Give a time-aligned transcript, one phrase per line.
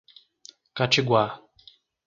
[0.73, 1.25] Catiguá